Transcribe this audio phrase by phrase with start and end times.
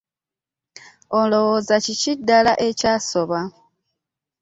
[1.19, 3.39] Olowooza kiki ddala ekyasoba?